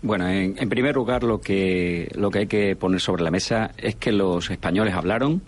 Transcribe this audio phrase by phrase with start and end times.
[0.00, 3.72] Bueno, en, en, primer lugar, lo que, lo que hay que poner sobre la mesa
[3.78, 5.42] es que los españoles hablaron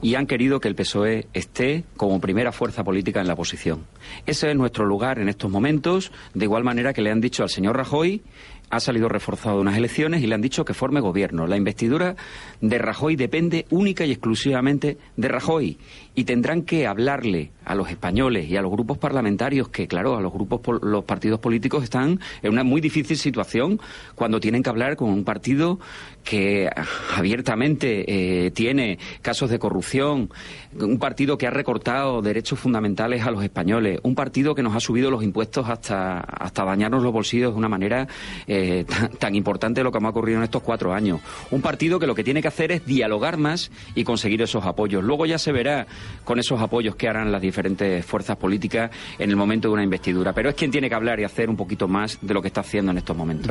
[0.00, 3.84] y han querido que el PSOE esté como primera fuerza política en la oposición.
[4.26, 7.48] Ese es nuestro lugar en estos momentos, de igual manera que le han dicho al
[7.48, 8.22] señor Rajoy
[8.70, 11.46] ha salido reforzado de unas elecciones y le han dicho que forme gobierno.
[11.46, 12.16] La investidura
[12.60, 15.78] de Rajoy depende única y exclusivamente de Rajoy
[16.14, 20.20] y tendrán que hablarle a los españoles y a los grupos parlamentarios que, claro, a
[20.20, 23.78] los grupos, los partidos políticos están en una muy difícil situación
[24.14, 25.78] cuando tienen que hablar con un partido
[26.24, 26.68] que
[27.16, 30.30] abiertamente eh, tiene casos de corrupción,
[30.78, 34.80] un partido que ha recortado derechos fundamentales a los españoles, un partido que nos ha
[34.80, 38.08] subido los impuestos hasta, hasta dañarnos los bolsillos de una manera
[38.46, 38.57] eh,
[38.88, 41.20] tan, tan importante lo que ha ocurrido en estos cuatro años.
[41.50, 45.04] Un partido que lo que tiene que hacer es dialogar más y conseguir esos apoyos.
[45.04, 45.86] Luego ya se verá
[46.24, 50.32] con esos apoyos que harán las diferentes fuerzas políticas en el momento de una investidura.
[50.32, 52.60] Pero es quien tiene que hablar y hacer un poquito más de lo que está
[52.60, 53.48] haciendo en estos momentos.